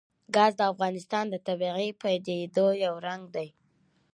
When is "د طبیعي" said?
1.29-1.89